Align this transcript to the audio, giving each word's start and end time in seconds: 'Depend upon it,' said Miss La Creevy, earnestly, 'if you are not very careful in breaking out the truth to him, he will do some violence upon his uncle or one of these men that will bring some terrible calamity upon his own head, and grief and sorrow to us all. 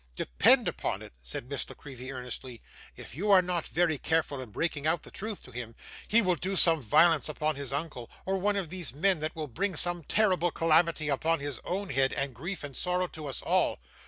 'Depend 0.15 0.67
upon 0.67 1.03
it,' 1.03 1.13
said 1.21 1.47
Miss 1.47 1.69
La 1.69 1.75
Creevy, 1.75 2.11
earnestly, 2.11 2.59
'if 2.95 3.13
you 3.13 3.29
are 3.29 3.43
not 3.43 3.67
very 3.67 3.99
careful 3.99 4.41
in 4.41 4.49
breaking 4.49 4.87
out 4.87 5.03
the 5.03 5.11
truth 5.11 5.43
to 5.43 5.51
him, 5.51 5.75
he 6.07 6.23
will 6.23 6.33
do 6.35 6.55
some 6.55 6.81
violence 6.81 7.29
upon 7.29 7.55
his 7.55 7.71
uncle 7.71 8.09
or 8.25 8.39
one 8.39 8.55
of 8.55 8.69
these 8.69 8.95
men 8.95 9.19
that 9.19 9.35
will 9.35 9.45
bring 9.45 9.75
some 9.75 10.03
terrible 10.03 10.49
calamity 10.49 11.07
upon 11.07 11.39
his 11.39 11.59
own 11.63 11.91
head, 11.91 12.13
and 12.13 12.33
grief 12.33 12.63
and 12.63 12.75
sorrow 12.75 13.05
to 13.05 13.27
us 13.27 13.43
all. 13.43 13.77